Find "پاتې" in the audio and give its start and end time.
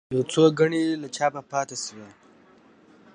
1.51-1.75